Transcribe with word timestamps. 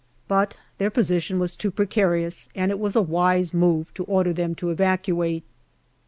But 0.27 0.57
their 0.79 0.89
position 0.89 1.37
was 1.37 1.55
too 1.55 1.69
precarious, 1.69 2.49
and 2.55 2.71
it 2.71 2.79
was 2.79 2.95
a 2.95 3.03
wise 3.03 3.53
move 3.53 3.93
to 3.93 4.03
order 4.05 4.33
them 4.33 4.55
to 4.55 4.71
evacuate. 4.71 5.43